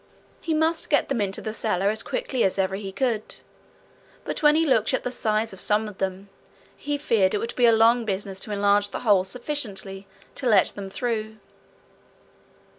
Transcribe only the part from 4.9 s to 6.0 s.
at the size of some of